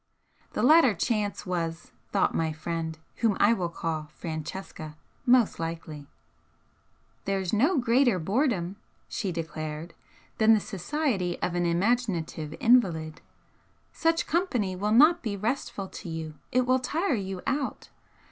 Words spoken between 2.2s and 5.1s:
my friend, whom I will call Francesca,